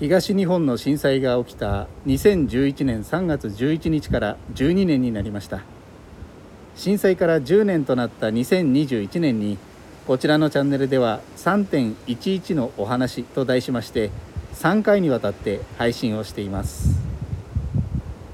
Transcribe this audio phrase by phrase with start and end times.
[0.00, 5.60] 東日本の震災が起きた2011年3月11日から12年になりました。
[6.74, 9.58] 震災から10年となった2021年に
[10.06, 14.10] こちらのチャンネルでは3.11のお話と題しまして
[14.54, 16.98] 3回にわたって配信をしています。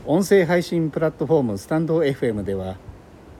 [0.07, 2.77] 音声配信プラットフォームスタンド FM では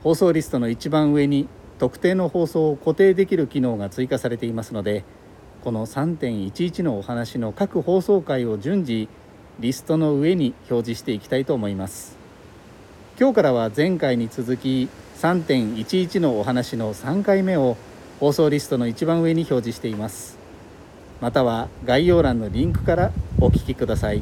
[0.03, 1.47] 放送リストの一番上に
[1.79, 5.05] 特定の放送を固定できる機能が追加されていますので
[5.67, 9.09] この3.11のお話の各放送回を順次
[9.59, 12.15] リストの上に表示していきたいと思います。
[13.19, 17.75] 今日からは前回に続き3.11のお話の3回目を
[18.21, 20.37] 放送リストの一番上に表示しています。
[21.19, 24.21] または概要欄のリンクからお聞きください。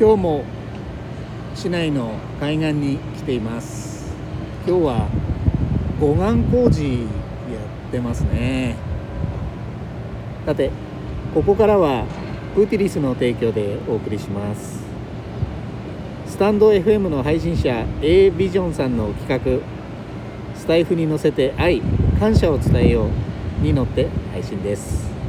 [0.00, 0.44] 今日も
[1.54, 4.10] 市内の海岸に来ています。
[4.66, 5.08] 今日は
[6.00, 7.00] 護岸工事や
[7.88, 8.76] ってますね。
[10.46, 10.70] さて
[11.34, 12.06] ここからは
[12.54, 14.82] プーティリスの提供でお送りします。
[16.26, 20.58] スタンド FM の配信者 A ビジョンさんの企画。
[20.58, 21.82] スタイフに乗せて愛
[22.18, 25.19] 感謝を伝えように乗って配信です。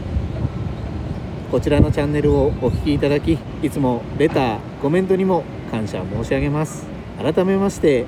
[1.51, 6.85] こちらのチャンネルをお聞きいただきいつもレターコメントにも感謝申し上げます。
[7.21, 8.05] 改めまして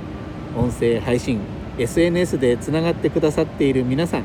[0.56, 1.42] 音声配信
[1.78, 4.24] SNS でつながってくださっている皆さん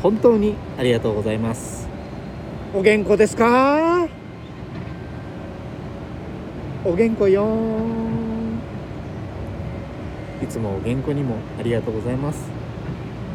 [0.00, 1.88] 本当にありがとうございます。
[2.72, 4.06] お元気ですか？
[6.84, 7.48] お元気よ。
[10.40, 12.48] いつもお元気にもありがとうございます。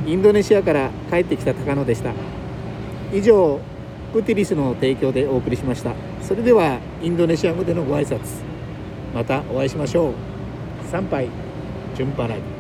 [0.05, 2.13] インドネシアから帰ってきた高野でした。
[3.13, 3.59] 以上
[4.13, 5.93] プティリスの提供でお送りしました。
[6.21, 8.19] それではインドネシア語でのご挨拶。
[9.13, 10.13] またお会いしましょう。
[10.89, 11.27] 参拝。
[11.95, 12.56] 順払い。